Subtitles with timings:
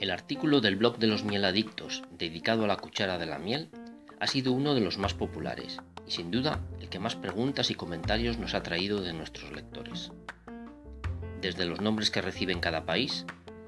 [0.00, 3.68] El artículo del blog de los mieladictos dedicado a la cuchara de la miel
[4.18, 7.74] ha sido uno de los más populares y sin duda el que más preguntas y
[7.74, 10.10] comentarios nos ha traído de nuestros lectores.
[11.42, 13.26] Desde los nombres que recibe en cada país,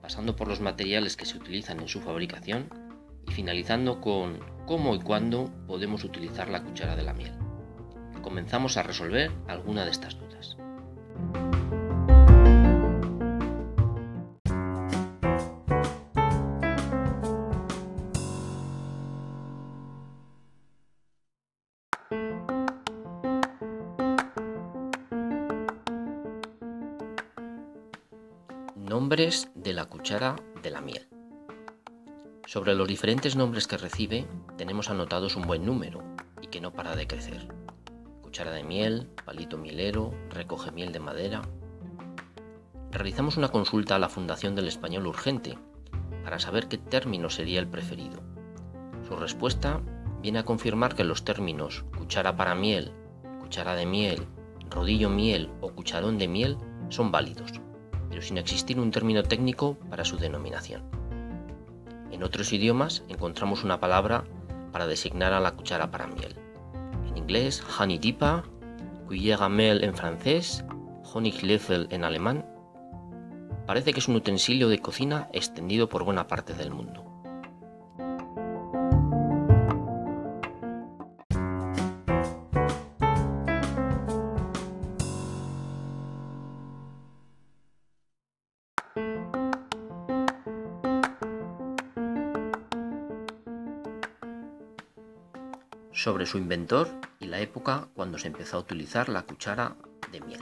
[0.00, 2.70] pasando por los materiales que se utilizan en su fabricación
[3.28, 7.43] y finalizando con cómo y cuándo podemos utilizar la cuchara de la miel.
[8.24, 10.56] Comenzamos a resolver alguna de estas dudas.
[28.74, 31.06] Nombres de la cuchara de la miel.
[32.46, 36.02] Sobre los diferentes nombres que recibe tenemos anotados un buen número
[36.40, 37.63] y que no para de crecer.
[38.34, 41.42] Cuchara de miel, palito mielero, recoge miel de madera.
[42.90, 45.56] Realizamos una consulta a la Fundación del Español Urgente
[46.24, 48.24] para saber qué término sería el preferido.
[49.06, 49.80] Su respuesta
[50.20, 52.90] viene a confirmar que los términos cuchara para miel,
[53.40, 54.26] cuchara de miel,
[54.68, 56.58] rodillo miel o cucharón de miel
[56.88, 57.52] son válidos
[58.10, 60.82] pero sin existir un término técnico para su denominación.
[62.10, 64.24] En otros idiomas encontramos una palabra
[64.72, 66.43] para designar a la cuchara para miel.
[67.24, 67.98] Inglés, honey
[69.40, 70.62] à miel en francés,
[71.10, 72.44] Honiglöffel en alemán.
[73.66, 77.13] Parece que es un utensilio de cocina extendido por buena parte del mundo.
[95.94, 96.88] Sobre su inventor
[97.20, 99.76] y la época cuando se empezó a utilizar la cuchara
[100.10, 100.40] de miel.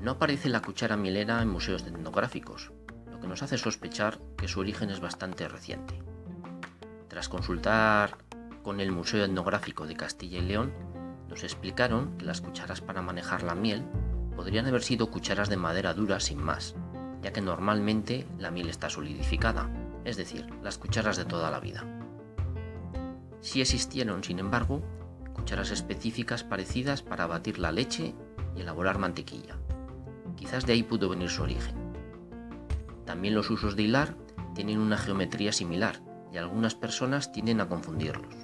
[0.00, 2.72] No aparece la cuchara mielera en museos etnográficos,
[3.10, 6.02] lo que nos hace sospechar que su origen es bastante reciente.
[7.08, 8.18] Tras consultar
[8.64, 10.72] con el Museo Etnográfico de Castilla y León,
[11.28, 13.84] nos explicaron que las cucharas para manejar la miel
[14.34, 16.74] podrían haber sido cucharas de madera dura sin más,
[17.22, 19.70] ya que normalmente la miel está solidificada,
[20.04, 22.03] es decir, las cucharas de toda la vida.
[23.44, 24.80] Sí existieron, sin embargo,
[25.34, 28.14] cucharas específicas parecidas para batir la leche
[28.56, 29.58] y elaborar mantequilla.
[30.34, 31.76] Quizás de ahí pudo venir su origen.
[33.04, 34.16] También los usos de hilar
[34.54, 36.00] tienen una geometría similar
[36.32, 38.34] y algunas personas tienden a confundirlos.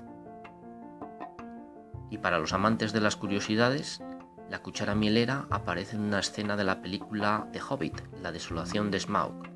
[2.10, 4.02] Y para los amantes de las curiosidades,
[4.50, 9.00] la cuchara mielera aparece en una escena de la película The Hobbit, La desolación de
[9.00, 9.48] Smaug.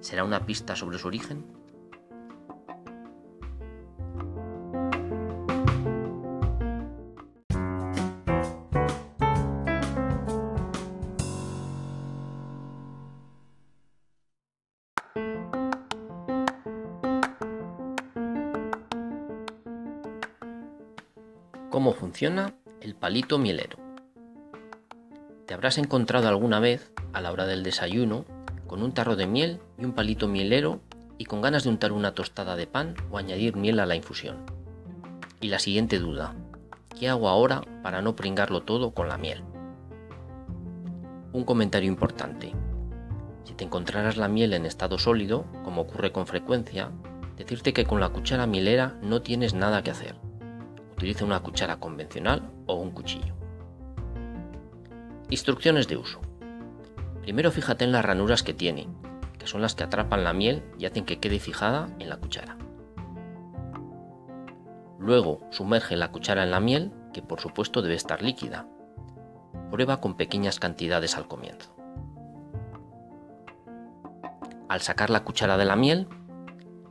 [0.00, 1.57] ¿Será una pista sobre su origen?
[21.78, 23.78] ¿Cómo funciona el palito mielero?
[25.46, 28.24] Te habrás encontrado alguna vez, a la hora del desayuno,
[28.66, 30.80] con un tarro de miel y un palito mielero
[31.18, 34.38] y con ganas de untar una tostada de pan o añadir miel a la infusión.
[35.40, 36.34] Y la siguiente duda,
[36.98, 39.44] ¿qué hago ahora para no pringarlo todo con la miel?
[41.32, 42.56] Un comentario importante.
[43.44, 46.90] Si te encontraras la miel en estado sólido, como ocurre con frecuencia,
[47.36, 50.16] decirte que con la cuchara mielera no tienes nada que hacer
[50.98, 53.32] Utiliza una cuchara convencional o un cuchillo.
[55.30, 56.20] Instrucciones de uso.
[57.22, 58.88] Primero fíjate en las ranuras que tiene,
[59.38, 62.58] que son las que atrapan la miel y hacen que quede fijada en la cuchara.
[64.98, 68.66] Luego sumerge la cuchara en la miel, que por supuesto debe estar líquida.
[69.70, 71.76] Prueba con pequeñas cantidades al comienzo.
[74.68, 76.08] Al sacar la cuchara de la miel,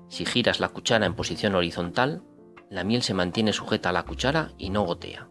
[0.07, 2.23] si giras la cuchara en posición horizontal,
[2.69, 5.28] la miel se mantiene sujeta a la cuchara y no gotea.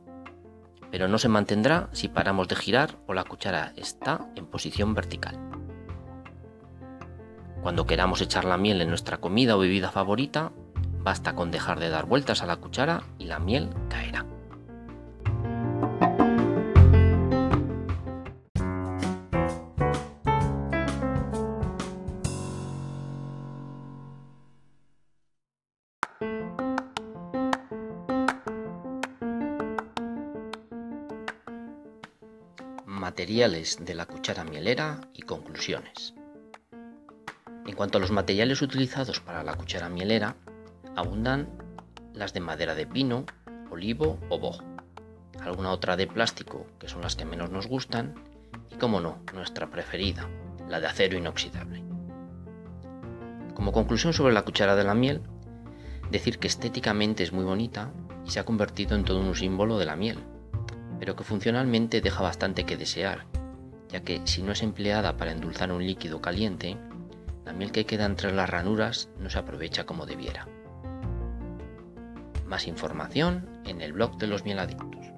[0.91, 5.39] Pero no se mantendrá si paramos de girar o la cuchara está en posición vertical.
[7.63, 10.53] Cuando queramos echar la miel en nuestra comida o bebida favorita,
[11.03, 14.25] basta con dejar de dar vueltas a la cuchara y la miel caerá.
[33.07, 36.13] Materiales de la cuchara mielera y conclusiones.
[37.65, 40.35] En cuanto a los materiales utilizados para la cuchara mielera,
[40.97, 41.49] abundan
[42.15, 43.25] las de madera de pino,
[43.71, 44.61] olivo o boj.
[45.41, 48.17] alguna otra de plástico, que son las que menos nos gustan,
[48.73, 50.29] y como no, nuestra preferida,
[50.69, 51.85] la de acero inoxidable.
[53.55, 55.23] Como conclusión sobre la cuchara de la miel,
[56.11, 57.93] decir que estéticamente es muy bonita
[58.27, 60.19] y se ha convertido en todo un símbolo de la miel,
[60.99, 63.27] pero que funcionalmente deja bastante que desear,
[63.89, 66.77] ya que si no es empleada para endulzar un líquido caliente,
[67.45, 70.49] la miel que queda entre las ranuras no se aprovecha como debiera.
[72.47, 75.16] Más información en el blog de los mieladictos.